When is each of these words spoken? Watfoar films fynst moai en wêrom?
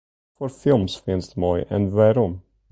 Watfoar 0.37 0.51
films 0.63 0.93
fynst 1.03 1.31
moai 1.39 1.61
en 1.75 1.83
wêrom? 1.95 2.33